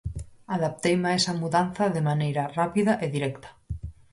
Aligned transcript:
"Adapteime 0.55 1.07
a 1.09 1.13
esa 1.19 1.33
mudanza 1.41 1.83
de 1.95 2.01
maneira 2.09 2.43
rápida 2.57 2.93
e 3.05 3.07
directa". 3.15 3.49